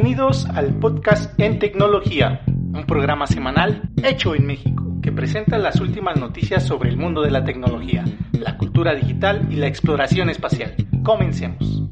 [0.00, 6.16] Bienvenidos al podcast En Tecnología, un programa semanal hecho en México que presenta las últimas
[6.16, 10.76] noticias sobre el mundo de la tecnología, la cultura digital y la exploración espacial.
[11.02, 11.82] Comencemos.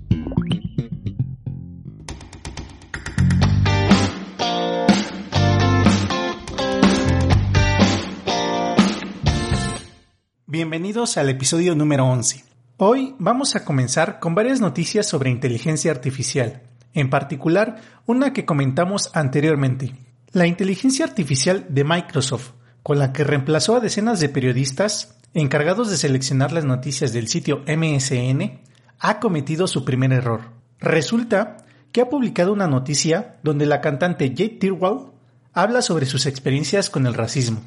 [10.46, 12.44] Bienvenidos al episodio número 11.
[12.76, 16.62] Hoy vamos a comenzar con varias noticias sobre inteligencia artificial,
[16.96, 19.94] en particular una que comentamos anteriormente,
[20.32, 25.98] la inteligencia artificial de Microsoft, con la que reemplazó a decenas de periodistas encargados de
[25.98, 28.60] seleccionar las noticias del sitio MSN,
[28.98, 30.40] ha cometido su primer error.
[30.80, 31.58] Resulta
[31.92, 35.10] que ha publicado una noticia donde la cantante Jade Tirwell
[35.52, 37.60] habla sobre sus experiencias con el racismo.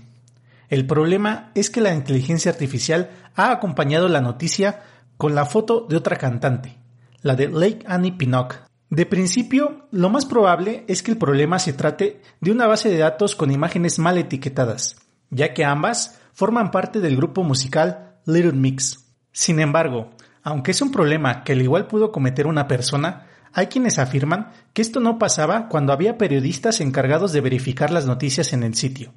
[0.70, 4.82] El problema es que la inteligencia artificial ha acompañado la noticia
[5.18, 6.78] con la foto de otra cantante,
[7.22, 8.69] la de Lake Annie Pinnock.
[8.90, 12.98] De principio, lo más probable es que el problema se trate de una base de
[12.98, 14.98] datos con imágenes mal etiquetadas,
[15.30, 19.06] ya que ambas forman parte del grupo musical Little Mix.
[19.32, 20.10] Sin embargo,
[20.42, 24.82] aunque es un problema que al igual pudo cometer una persona, hay quienes afirman que
[24.82, 29.14] esto no pasaba cuando había periodistas encargados de verificar las noticias en el sitio.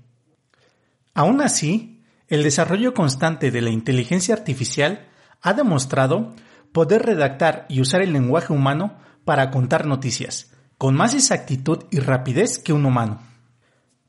[1.14, 5.06] Aún así, el desarrollo constante de la inteligencia artificial
[5.40, 6.34] ha demostrado
[6.72, 12.58] poder redactar y usar el lenguaje humano para contar noticias, con más exactitud y rapidez
[12.58, 13.20] que un humano.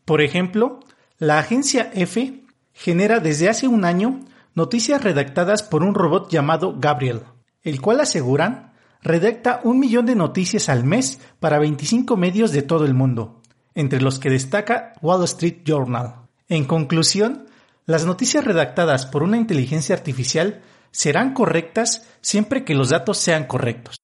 [0.06, 0.80] Por ejemplo,
[1.18, 4.22] la agencia F genera desde hace un año
[4.56, 7.22] noticias redactadas por un robot llamado Gabriel,
[7.62, 12.86] el cual aseguran redacta un millón de noticias al mes para 25 medios de todo
[12.86, 13.42] el mundo,
[13.76, 16.16] entre los que destaca Wall Street Journal.
[16.48, 17.48] En conclusión,
[17.86, 20.62] las noticias redactadas por una inteligencia artificial
[20.92, 23.98] serán correctas siempre que los datos sean correctos.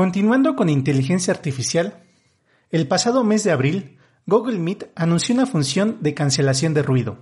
[0.00, 2.04] Continuando con inteligencia artificial,
[2.70, 7.18] el pasado mes de abril, Google Meet anunció una función de cancelación de ruido,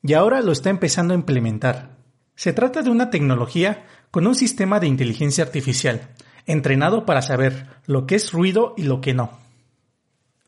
[0.00, 1.96] y ahora lo está empezando a implementar.
[2.36, 6.14] Se trata de una tecnología con un sistema de inteligencia artificial,
[6.46, 9.36] entrenado para saber lo que es ruido y lo que no.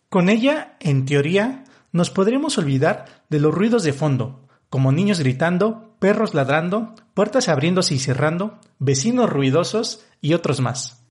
[0.08, 5.96] Con ella, en teoría, nos podremos olvidar de los ruidos de fondo, como niños gritando,
[5.98, 11.05] perros ladrando, puertas abriéndose y cerrando, vecinos ruidosos y otros más.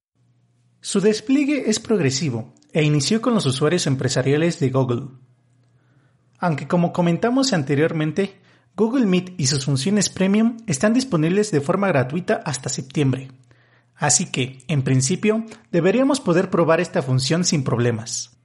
[0.86, 5.08] Su despliegue es progresivo e inició con los usuarios empresariales de Google.
[6.38, 8.40] Aunque como comentamos anteriormente,
[8.76, 13.32] Google Meet y sus funciones premium están disponibles de forma gratuita hasta septiembre.
[13.96, 18.38] Así que, en principio, deberíamos poder probar esta función sin problemas.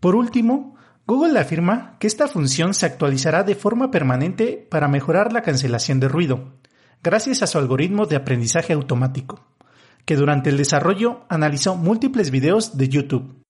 [0.00, 0.76] Por último,
[1.06, 6.08] Google afirma que esta función se actualizará de forma permanente para mejorar la cancelación de
[6.08, 6.54] ruido,
[7.02, 9.53] gracias a su algoritmo de aprendizaje automático,
[10.04, 13.44] que durante el desarrollo analizó múltiples videos de YouTube.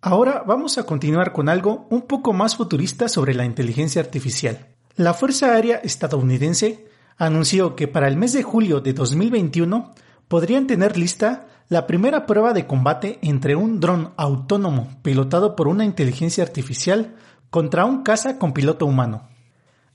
[0.00, 4.66] Ahora vamos a continuar con algo un poco más futurista sobre la inteligencia artificial.
[4.96, 9.94] La Fuerza Aérea estadounidense anunció que para el mes de julio de 2021
[10.26, 15.84] podrían tener lista la primera prueba de combate entre un dron autónomo pilotado por una
[15.84, 17.14] inteligencia artificial
[17.48, 19.28] contra un caza con piloto humano.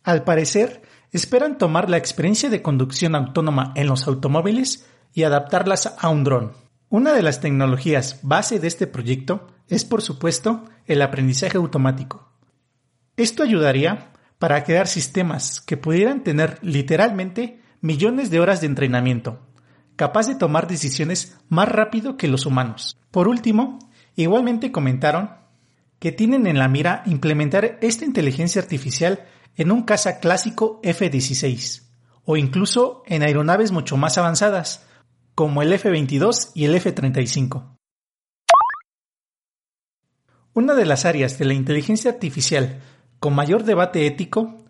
[0.03, 6.09] Al parecer, esperan tomar la experiencia de conducción autónoma en los automóviles y adaptarlas a
[6.09, 6.53] un dron.
[6.89, 12.31] Una de las tecnologías base de este proyecto es, por supuesto, el aprendizaje automático.
[13.17, 19.39] Esto ayudaría para crear sistemas que pudieran tener literalmente millones de horas de entrenamiento,
[19.95, 22.97] capaz de tomar decisiones más rápido que los humanos.
[23.11, 23.79] Por último,
[24.15, 25.31] igualmente comentaron
[25.99, 29.25] que tienen en la mira implementar esta inteligencia artificial
[29.57, 31.83] en un caza clásico F-16
[32.23, 34.85] o incluso en aeronaves mucho más avanzadas
[35.35, 37.77] como el F-22 y el F-35.
[40.53, 42.81] Una de las áreas de la inteligencia artificial
[43.19, 44.65] con mayor debate ético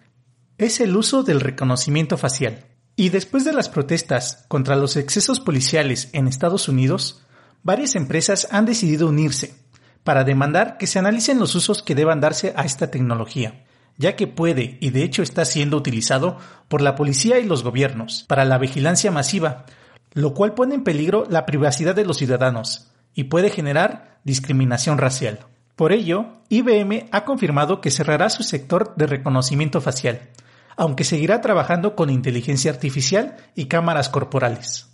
[0.58, 2.66] es el uso del reconocimiento facial.
[2.96, 7.24] Y después de las protestas contra los excesos policiales en Estados Unidos,
[7.64, 9.56] varias empresas han decidido unirse
[10.04, 13.67] para demandar que se analicen los usos que deban darse a esta tecnología,
[13.98, 18.26] ya que puede y de hecho está siendo utilizado por la policía y los gobiernos
[18.28, 19.66] para la vigilancia masiva,
[20.14, 25.40] lo cual pone en peligro la privacidad de los ciudadanos y puede generar discriminación racial.
[25.76, 30.30] Por ello, IBM ha confirmado que cerrará su sector de reconocimiento facial,
[30.76, 34.90] aunque seguirá trabajando con inteligencia artificial y cámaras corporales.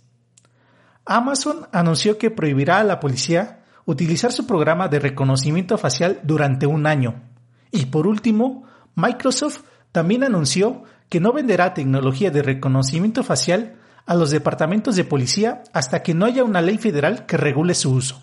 [1.06, 6.86] Amazon anunció que prohibirá a la policía utilizar su programa de reconocimiento facial durante un
[6.86, 7.22] año.
[7.70, 9.62] Y por último, Microsoft
[9.92, 13.76] también anunció que no venderá tecnología de reconocimiento facial
[14.06, 17.92] a los departamentos de policía hasta que no haya una ley federal que regule su
[17.92, 18.22] uso.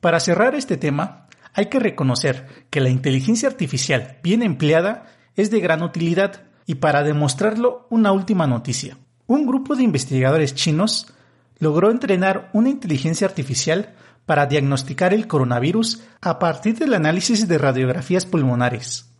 [0.00, 5.60] Para cerrar este tema, hay que reconocer que la inteligencia artificial bien empleada es de
[5.60, 8.98] gran utilidad y para demostrarlo una última noticia.
[9.26, 11.12] Un grupo de investigadores chinos
[11.58, 13.94] logró entrenar una inteligencia artificial
[14.26, 19.10] para diagnosticar el coronavirus a partir del análisis de radiografías pulmonares.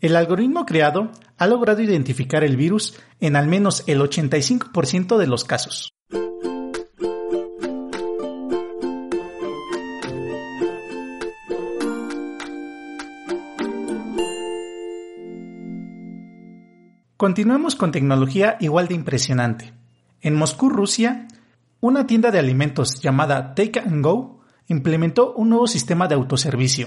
[0.00, 5.44] El algoritmo creado ha logrado identificar el virus en al menos el 85% de los
[5.44, 5.94] casos.
[17.16, 19.72] Continuemos con tecnología igual de impresionante.
[20.20, 21.28] En Moscú, Rusia,
[21.82, 24.38] una tienda de alimentos llamada Take and Go
[24.68, 26.86] implementó un nuevo sistema de autoservicio.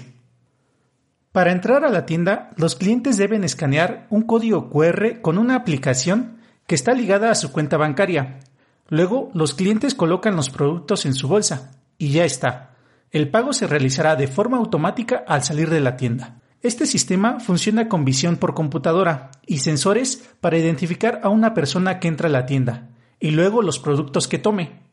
[1.33, 6.37] Para entrar a la tienda, los clientes deben escanear un código QR con una aplicación
[6.65, 8.39] que está ligada a su cuenta bancaria.
[8.87, 12.77] Luego, los clientes colocan los productos en su bolsa y ya está.
[13.11, 16.39] El pago se realizará de forma automática al salir de la tienda.
[16.61, 22.07] Este sistema funciona con visión por computadora y sensores para identificar a una persona que
[22.07, 24.84] entra a la tienda y luego los productos que tome.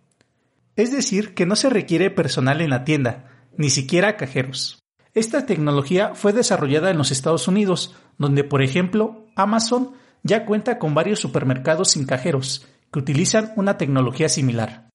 [0.77, 4.79] Es decir, que no se requiere personal en la tienda, ni siquiera cajeros.
[5.15, 9.93] Esta tecnología fue desarrollada en los Estados Unidos, donde por ejemplo Amazon
[10.23, 14.89] ya cuenta con varios supermercados sin cajeros que utilizan una tecnología similar.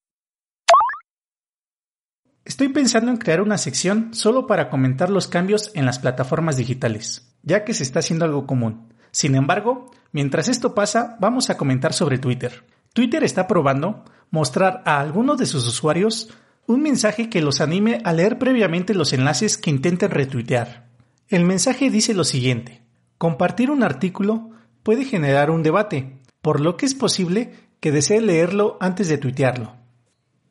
[2.44, 7.36] Estoy pensando en crear una sección solo para comentar los cambios en las plataformas digitales,
[7.42, 8.94] ya que se está haciendo algo común.
[9.10, 12.64] Sin embargo, mientras esto pasa, vamos a comentar sobre Twitter.
[12.98, 14.02] Twitter está probando
[14.32, 16.30] mostrar a algunos de sus usuarios
[16.66, 20.88] un mensaje que los anime a leer previamente los enlaces que intenten retuitear.
[21.28, 22.82] El mensaje dice lo siguiente,
[23.16, 24.50] compartir un artículo
[24.82, 29.76] puede generar un debate, por lo que es posible que desee leerlo antes de tuitearlo,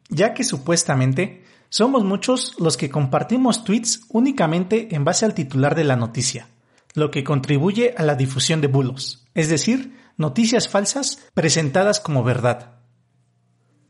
[0.08, 5.84] ya que supuestamente somos muchos los que compartimos tweets únicamente en base al titular de
[5.84, 6.48] la noticia,
[6.94, 12.80] lo que contribuye a la difusión de bulos, es decir, noticias falsas presentadas como verdad.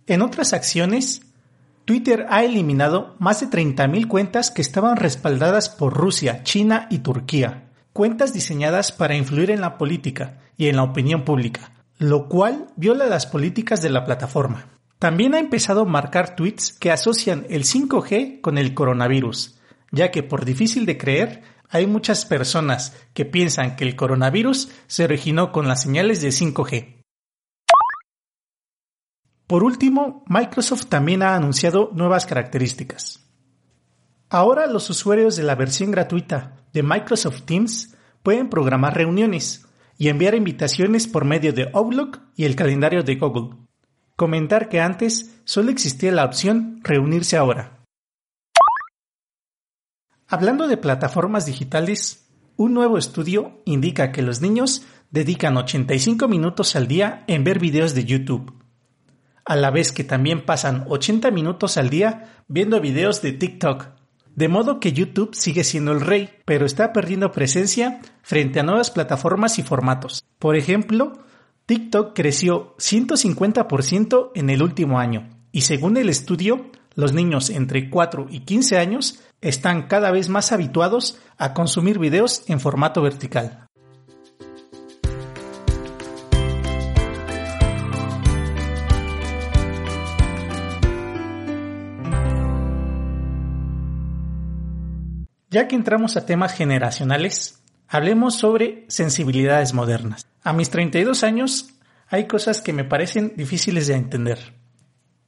[0.06, 1.22] En otras acciones,
[1.86, 7.70] Twitter ha eliminado más de 30.000 cuentas que estaban respaldadas por Rusia, China y Turquía,
[7.94, 13.06] cuentas diseñadas para influir en la política y en la opinión pública, lo cual viola
[13.06, 14.68] las políticas de la plataforma.
[15.00, 19.60] También ha empezado a marcar tweets que asocian el 5G con el coronavirus,
[19.92, 25.04] ya que por difícil de creer, hay muchas personas que piensan que el coronavirus se
[25.04, 27.04] originó con las señales de 5G.
[29.48, 33.24] Por último, Microsoft también ha anunciado nuevas características.
[34.30, 39.66] Ahora los usuarios de la versión gratuita de Microsoft Teams pueden programar reuniones
[39.98, 43.56] y enviar invitaciones por medio de Outlook y el calendario de Google.
[44.18, 47.77] Comentar que antes solo existía la opción reunirse ahora.
[50.30, 52.28] Hablando de plataformas digitales,
[52.58, 57.94] un nuevo estudio indica que los niños dedican 85 minutos al día en ver videos
[57.94, 58.54] de YouTube,
[59.46, 63.88] a la vez que también pasan 80 minutos al día viendo videos de TikTok.
[64.36, 68.92] De modo que YouTube sigue siendo el rey, pero está perdiendo presencia frente a nuevas
[68.92, 70.26] plataformas y formatos.
[70.40, 71.14] Por ejemplo,
[71.68, 78.28] TikTok creció 150% en el último año y según el estudio, los niños entre 4
[78.30, 83.68] y 15 años están cada vez más habituados a consumir videos en formato vertical.
[95.50, 100.28] Ya que entramos a temas generacionales, Hablemos sobre sensibilidades modernas.
[100.44, 101.70] A mis 32 años
[102.10, 104.56] hay cosas que me parecen difíciles de entender.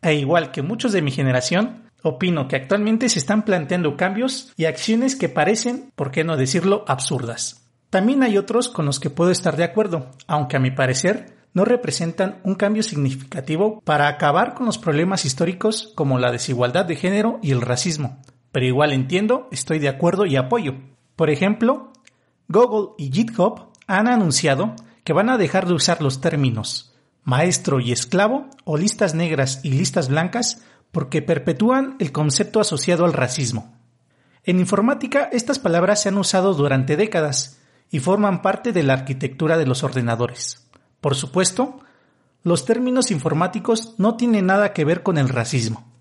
[0.02, 4.66] E igual que muchos de mi generación, opino que actualmente se están planteando cambios y
[4.66, 7.66] acciones que parecen, por qué no decirlo, absurdas.
[7.90, 11.66] También hay otros con los que puedo estar de acuerdo, aunque a mi parecer no
[11.66, 17.40] representan un cambio significativo para acabar con los problemas históricos como la desigualdad de género
[17.42, 18.22] y el racismo.
[18.52, 20.76] Pero igual entiendo, estoy de acuerdo y apoyo.
[21.16, 21.92] Por ejemplo,
[22.48, 26.90] Google y GitHub han anunciado que van a dejar de usar los términos
[27.24, 33.14] maestro y esclavo o listas negras y listas blancas porque perpetúan el concepto asociado al
[33.14, 33.76] racismo.
[34.44, 37.60] En informática estas palabras se han usado durante décadas
[37.92, 40.68] y forman parte de la arquitectura de los ordenadores.
[41.02, 41.80] Por supuesto,
[42.44, 45.92] los términos informáticos no tienen nada que ver con el racismo.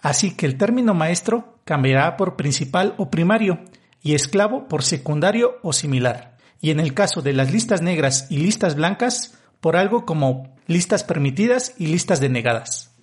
[0.00, 3.60] Así que el término maestro cambiará por principal o primario
[4.02, 8.38] y esclavo por secundario o similar, y en el caso de las listas negras y
[8.38, 12.93] listas blancas, por algo como listas permitidas y listas denegadas.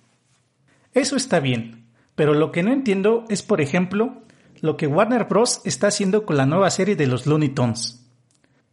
[0.94, 4.22] Eso está bien, pero lo que no entiendo es, por ejemplo,
[4.60, 5.60] lo que Warner Bros.
[5.64, 8.06] está haciendo con la nueva serie de los Looney Tunes.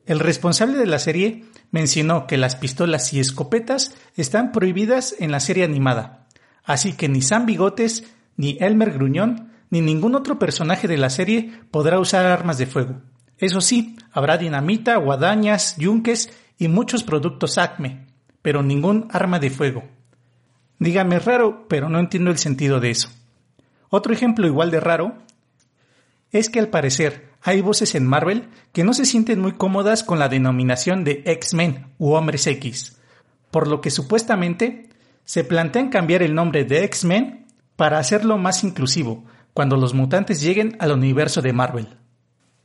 [0.05, 5.39] El responsable de la serie mencionó que las pistolas y escopetas están prohibidas en la
[5.39, 6.27] serie animada,
[6.63, 11.51] así que ni Sam Bigotes, ni Elmer Gruñón, ni ningún otro personaje de la serie
[11.71, 13.01] podrá usar armas de fuego.
[13.38, 18.07] Eso sí, habrá dinamita, guadañas, yunques y muchos productos Acme,
[18.41, 19.83] pero ningún arma de fuego.
[20.79, 23.09] Dígame raro, pero no entiendo el sentido de eso.
[23.89, 25.17] Otro ejemplo igual de raro
[26.31, 30.19] es que al parecer hay voces en Marvel que no se sienten muy cómodas con
[30.19, 32.98] la denominación de X-Men u Hombres X,
[33.51, 34.89] por lo que supuestamente
[35.25, 37.45] se plantean cambiar el nombre de X-Men
[37.75, 41.88] para hacerlo más inclusivo cuando los mutantes lleguen al universo de Marvel.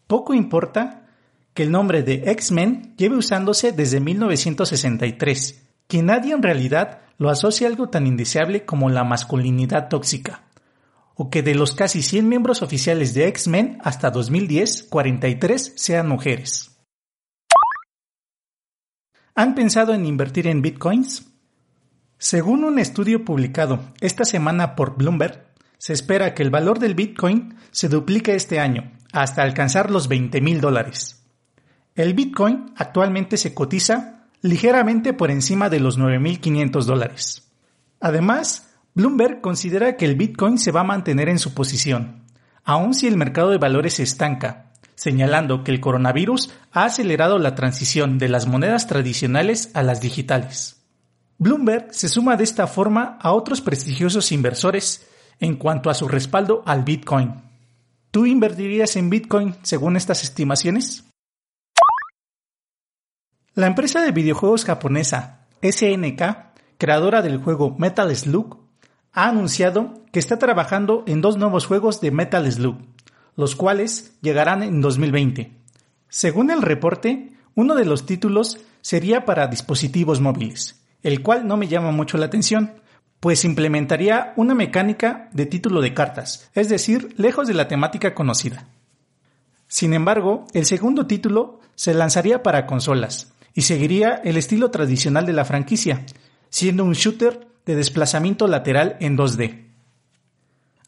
[0.07, 1.07] Poco importa
[1.55, 7.69] que el nombre de X-Men lleve usándose desde 1963, que nadie en realidad lo asocia
[7.69, 10.43] algo tan indeseable como la masculinidad tóxica
[11.15, 16.77] o que de los casi 100 miembros oficiales de X-Men hasta 2010, 43 sean mujeres.
[19.37, 21.31] ¿Han pensado en invertir en bitcoins?
[22.19, 27.57] Según un estudio publicado esta semana por Bloomberg, se espera que el valor del bitcoin
[27.71, 31.25] se duplique este año hasta alcanzar los 20 mil dólares.
[31.95, 37.51] El bitcoin actualmente se cotiza ligeramente por encima de los 9.500 dólares.
[37.99, 42.25] Además, Bloomberg considera que el Bitcoin se va a mantener en su posición,
[42.63, 47.55] aun si el mercado de valores se estanca, señalando que el coronavirus ha acelerado la
[47.55, 50.85] transición de las monedas tradicionales a las digitales.
[51.39, 55.09] Bloomberg se suma de esta forma a otros prestigiosos inversores
[55.41, 57.41] en cuanto a su respaldo al Bitcoin.
[58.11, 61.04] ¿Tú invertirías en Bitcoin según estas estimaciones?
[63.57, 66.23] La empresa de videojuegos japonesa SNK,
[66.77, 68.59] creadora del juego Metal Slug,
[69.13, 72.79] ha anunciado que está trabajando en dos nuevos juegos de Metal Slug,
[73.37, 75.53] los cuales llegarán en 2020.
[76.09, 81.69] Según el reporte, uno de los títulos sería para dispositivos móviles, el cual no me
[81.69, 82.73] llama mucho la atención,
[83.21, 88.67] pues implementaría una mecánica de título de cartas, es decir, lejos de la temática conocida.
[89.69, 95.33] Sin embargo, el segundo título se lanzaría para consolas y seguiría el estilo tradicional de
[95.33, 96.05] la franquicia,
[96.51, 99.65] siendo un shooter de desplazamiento lateral en 2D.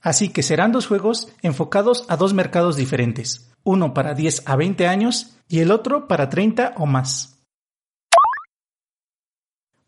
[0.03, 4.87] Así que serán dos juegos enfocados a dos mercados diferentes, uno para 10 a 20
[4.87, 7.41] años y el otro para 30 o más.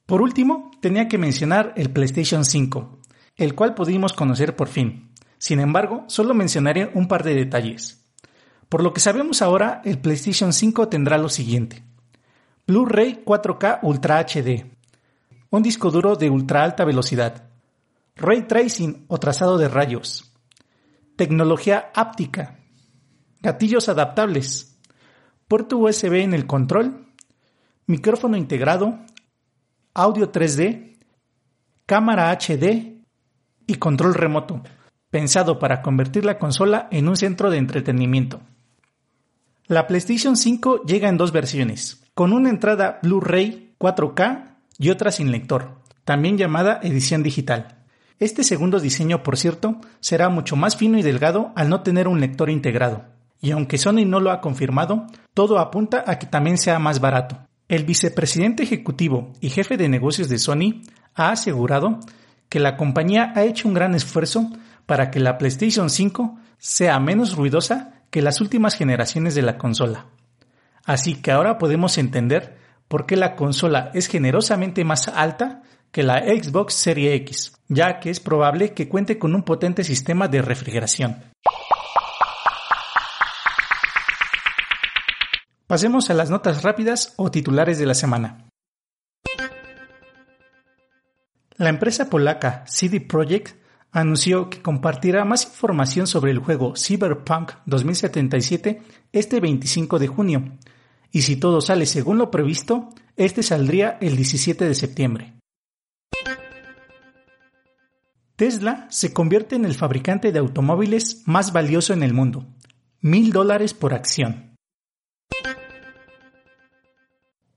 [0.07, 2.99] Por último, tenía que mencionar el PlayStation 5,
[3.37, 5.13] el cual pudimos conocer por fin.
[5.37, 8.05] Sin embargo, solo mencionaré un par de detalles.
[8.69, 11.85] Por lo que sabemos ahora, el PlayStation 5 tendrá lo siguiente.
[12.69, 14.67] Blu-ray 4K Ultra HD,
[15.49, 17.49] un disco duro de ultra alta velocidad,
[18.15, 20.35] ray tracing o trazado de rayos,
[21.17, 22.59] tecnología áptica,
[23.41, 24.79] gatillos adaptables,
[25.49, 27.07] puerto USB en el control,
[27.87, 28.99] micrófono integrado,
[29.95, 30.99] audio 3D,
[31.87, 33.01] cámara HD
[33.67, 34.61] y control remoto,
[35.09, 38.43] pensado para convertir la consola en un centro de entretenimiento.
[39.69, 45.31] La PlayStation 5 llega en dos versiones, con una entrada Blu-ray 4K y otra sin
[45.31, 47.77] lector, también llamada edición digital.
[48.19, 52.19] Este segundo diseño, por cierto, será mucho más fino y delgado al no tener un
[52.19, 53.05] lector integrado.
[53.41, 57.39] Y aunque Sony no lo ha confirmado, todo apunta a que también sea más barato.
[57.69, 60.83] El vicepresidente ejecutivo y jefe de negocios de Sony
[61.15, 62.01] ha asegurado
[62.49, 64.51] que la compañía ha hecho un gran esfuerzo
[64.87, 70.07] para que la PlayStation 5 sea menos ruidosa que las últimas generaciones de la consola.
[70.89, 72.57] Así que ahora podemos entender
[72.89, 78.21] porque la consola es generosamente más alta que la Xbox Series X, ya que es
[78.21, 81.23] probable que cuente con un potente sistema de refrigeración.
[85.67, 88.49] Pasemos a las notas rápidas o titulares de la semana.
[91.57, 98.81] La empresa polaca CD Projekt anunció que compartirá más información sobre el juego Cyberpunk 2077
[99.13, 100.59] este 25 de junio,
[101.11, 105.35] y si todo sale según lo previsto, este saldría el 17 de septiembre.
[108.37, 112.47] Tesla se convierte en el fabricante de automóviles más valioso en el mundo,
[113.01, 114.55] mil dólares por acción.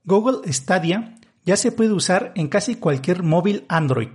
[0.03, 1.15] Google Stadia
[1.45, 4.09] ya se puede usar en casi cualquier móvil Android.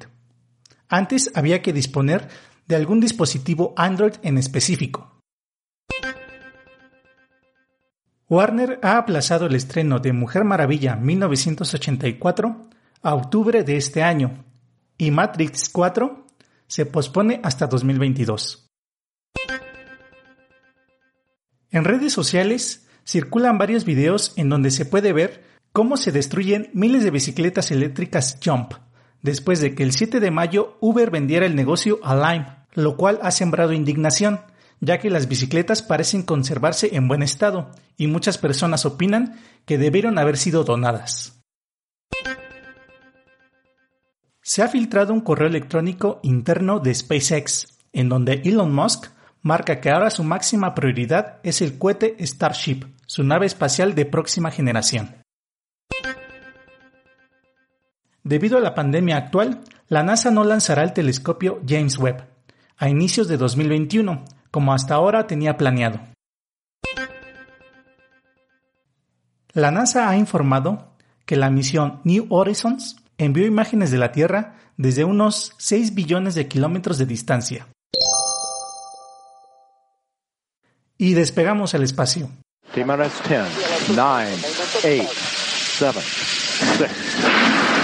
[0.88, 2.28] Antes había que disponer
[2.66, 5.15] de algún dispositivo Android en específico.
[8.28, 12.68] Warner ha aplazado el estreno de Mujer Maravilla 1984
[13.02, 14.44] a octubre de este año
[14.98, 16.26] y Matrix 4
[16.66, 18.68] se pospone hasta 2022.
[21.70, 27.04] En redes sociales circulan varios videos en donde se puede ver cómo se destruyen miles
[27.04, 28.72] de bicicletas eléctricas Jump,
[29.22, 33.20] después de que el 7 de mayo Uber vendiera el negocio a Lime, lo cual
[33.22, 34.40] ha sembrado indignación,
[34.80, 40.18] ya que las bicicletas parecen conservarse en buen estado y muchas personas opinan que debieron
[40.18, 41.42] haber sido donadas.
[44.42, 49.08] Se ha filtrado un correo electrónico interno de SpaceX, en donde Elon Musk
[49.42, 54.50] marca que ahora su máxima prioridad es el cohete Starship, su nave espacial de próxima
[54.50, 55.16] generación.
[58.22, 62.24] Debido a la pandemia actual, la NASA no lanzará el telescopio James Webb
[62.76, 64.24] a inicios de 2021,
[64.56, 66.00] como hasta ahora tenía planeado.
[69.52, 70.96] La NASA ha informado
[71.26, 76.48] que la misión New Horizons envió imágenes de la Tierra desde unos 6 billones de
[76.48, 77.68] kilómetros de distancia.
[80.96, 82.30] Y despegamos al espacio.
[82.74, 83.44] 10, 9, 8,
[83.92, 84.36] 7,
[84.80, 85.02] 6,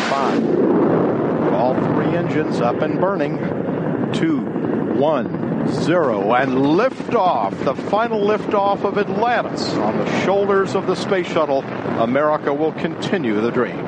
[0.08, 0.22] 5.
[1.54, 3.38] All three engines up and burning.
[4.14, 10.94] 2, 1, zero, and liftoff, the final liftoff of Atlantis on the shoulders of the
[10.94, 11.64] space shuttle.
[11.98, 13.84] America will continue the dream.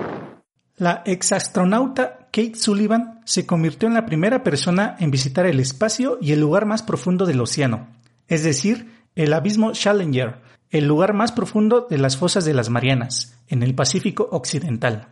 [0.77, 6.33] La exastronauta Kate Sullivan se convirtió en la primera persona en visitar el espacio y
[6.33, 7.87] el lugar más profundo del océano,
[8.27, 13.39] es decir, el abismo Challenger, el lugar más profundo de las fosas de las Marianas,
[13.47, 15.09] en el Pacífico Occidental.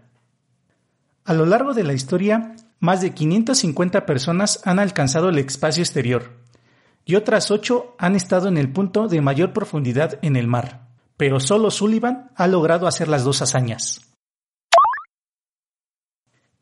[1.25, 6.42] A lo largo de la historia, más de 550 personas han alcanzado el espacio exterior,
[7.05, 11.41] y otras ocho han estado en el punto de mayor profundidad en el mar, pero
[11.41, 14.01] solo Sullivan ha logrado hacer las dos hazañas.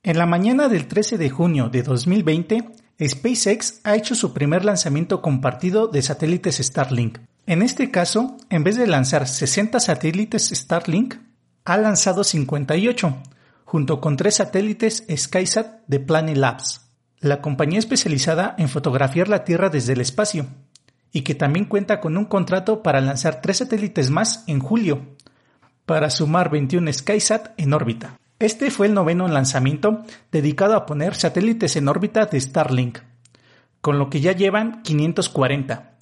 [0.02, 2.70] En la mañana del 13 de junio de 2020,
[3.06, 7.18] SpaceX ha hecho su primer lanzamiento compartido de satélites Starlink.
[7.46, 11.16] En este caso, en vez de lanzar 60 satélites Starlink,
[11.64, 13.22] ha lanzado 58,
[13.64, 16.89] junto con tres satélites SkySat de Planet Labs
[17.20, 20.46] la compañía especializada en fotografiar la Tierra desde el espacio,
[21.12, 25.02] y que también cuenta con un contrato para lanzar tres satélites más en julio,
[25.84, 28.18] para sumar 21 SkySat en órbita.
[28.38, 32.98] Este fue el noveno lanzamiento dedicado a poner satélites en órbita de Starlink,
[33.80, 35.96] con lo que ya llevan 540.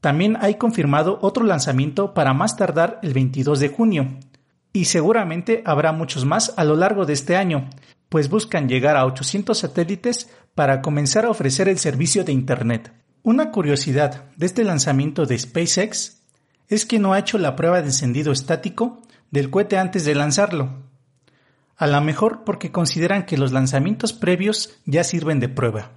[0.00, 4.08] También hay confirmado otro lanzamiento para más tardar el 22 de junio,
[4.72, 7.68] y seguramente habrá muchos más a lo largo de este año,
[8.08, 12.92] pues buscan llegar a 800 satélites para comenzar a ofrecer el servicio de Internet.
[13.22, 16.22] Una curiosidad de este lanzamiento de SpaceX
[16.68, 20.90] es que no ha hecho la prueba de encendido estático del cohete antes de lanzarlo.
[21.76, 25.92] A lo mejor porque consideran que los lanzamientos previos ya sirven de prueba.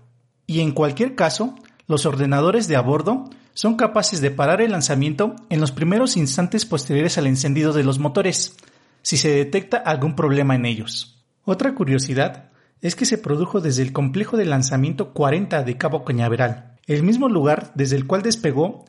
[0.47, 1.55] Y en cualquier caso,
[1.87, 6.65] los ordenadores de a bordo son capaces de parar el lanzamiento en los primeros instantes
[6.65, 8.55] posteriores al encendido de los motores,
[9.01, 11.23] si se detecta algún problema en ellos.
[11.43, 16.77] Otra curiosidad es que se produjo desde el complejo de lanzamiento 40 de Cabo Cañaveral,
[16.87, 18.85] el mismo lugar desde el cual despegó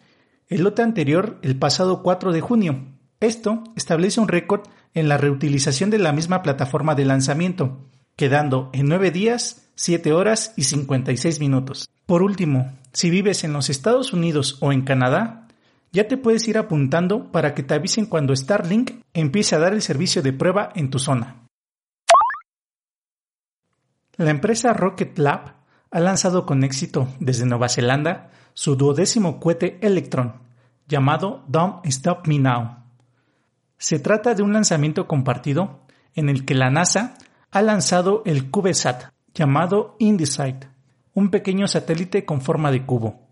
[0.49, 2.87] el lote anterior el pasado 4 de junio.
[3.21, 4.63] Esto establece un récord
[4.95, 10.53] en la reutilización de la misma plataforma de lanzamiento, quedando en 9 días, 7 horas
[10.57, 11.89] y 56 minutos.
[12.07, 15.49] Por último, si vives en los Estados Unidos o en Canadá,
[15.93, 19.83] ya te puedes ir apuntando para que te avisen cuando Starlink empiece a dar el
[19.83, 21.47] servicio de prueba en tu zona.
[24.17, 25.55] La empresa Rocket Lab
[25.91, 30.35] ha lanzado con éxito desde Nueva Zelanda su duodécimo cohete Electron,
[30.87, 32.85] llamado Don't Stop Me Now.
[33.79, 35.81] Se trata de un lanzamiento compartido
[36.15, 37.17] en el que la NASA
[37.55, 40.65] ha lanzado el CubeSat, llamado InDesight,
[41.15, 43.29] un pequeño satélite con forma de cubo.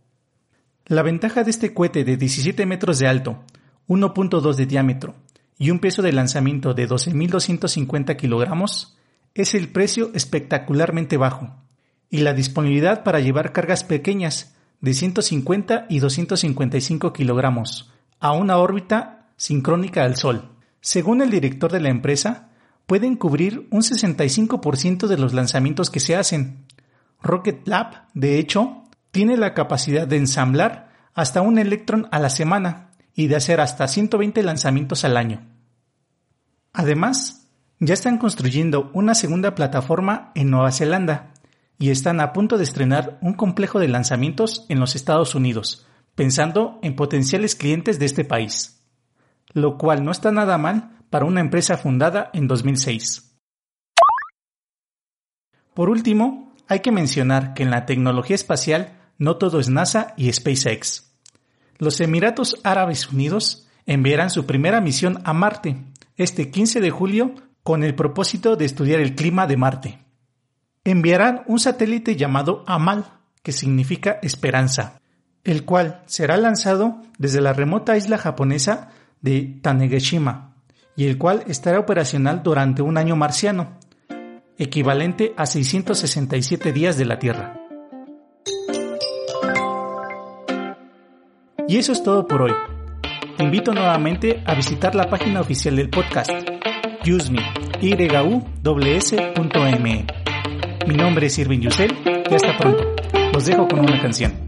[0.86, 3.42] La ventaja de este cohete de 17 metros de alto,
[3.88, 5.16] 1.2 de diámetro
[5.58, 8.96] y un peso de lanzamiento de 12.250 kilogramos
[9.34, 11.56] es el precio espectacularmente bajo
[12.08, 19.26] y la disponibilidad para llevar cargas pequeñas de 150 y 255 kilogramos a una órbita
[19.36, 20.48] sincrónica al Sol.
[20.80, 22.51] Según el director de la empresa,
[22.92, 26.66] pueden cubrir un 65% de los lanzamientos que se hacen.
[27.22, 32.90] Rocket Lab, de hecho, tiene la capacidad de ensamblar hasta un electrón a la semana
[33.14, 35.40] y de hacer hasta 120 lanzamientos al año.
[36.74, 37.48] Además,
[37.80, 41.32] ya están construyendo una segunda plataforma en Nueva Zelanda
[41.78, 46.78] y están a punto de estrenar un complejo de lanzamientos en los Estados Unidos, pensando
[46.82, 48.84] en potenciales clientes de este país.
[49.54, 53.36] lo cual no está nada mal para una empresa fundada en 2006.
[55.74, 60.32] Por último, hay que mencionar que en la tecnología espacial no todo es NASA y
[60.32, 61.12] SpaceX.
[61.76, 65.84] Los Emiratos Árabes Unidos enviarán su primera misión a Marte
[66.16, 69.98] este 15 de julio con el propósito de estudiar el clima de Marte.
[70.82, 73.04] Enviarán un satélite llamado Amal,
[73.42, 74.98] que significa esperanza,
[75.44, 78.88] el cual será lanzado desde la remota isla japonesa
[79.20, 80.51] de Tanegashima,
[80.96, 83.78] y el cual estará operacional durante un año marciano,
[84.58, 87.58] equivalente a 667 días de la Tierra.
[91.68, 92.52] Y eso es todo por hoy.
[93.36, 96.30] Te invito nuevamente a visitar la página oficial del podcast,
[97.06, 97.42] useme,
[100.86, 101.96] Mi nombre es Irving Yusel
[102.30, 102.94] y hasta pronto.
[103.32, 104.41] Los dejo con una canción.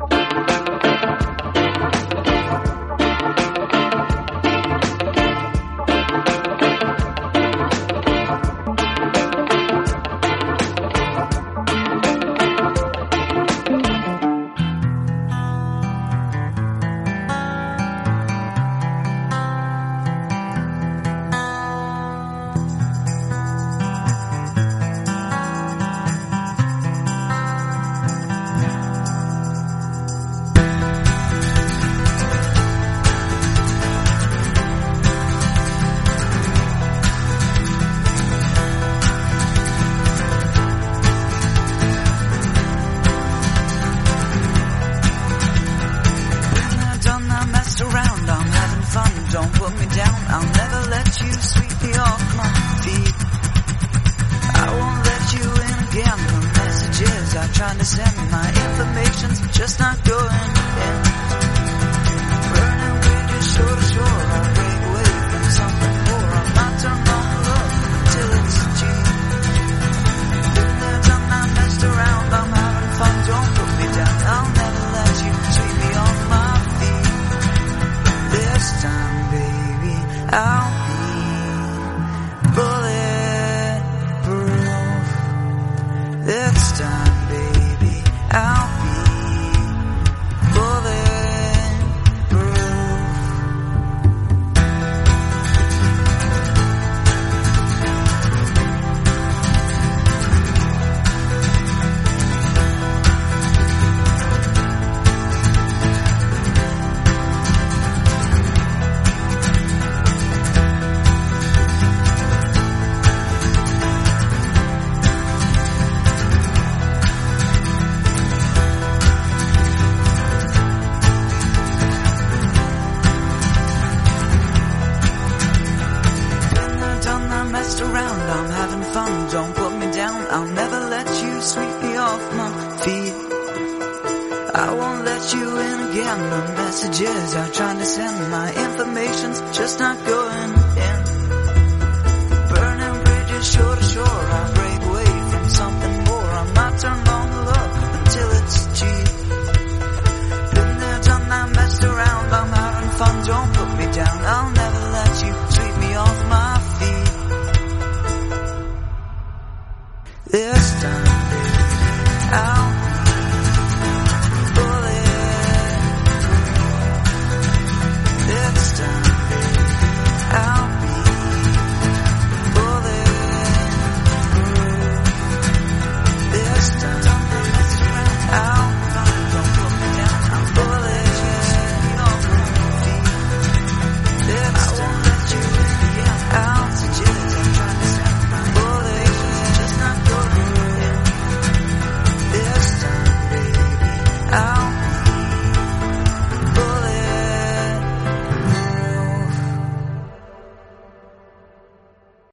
[160.35, 161.14] this time.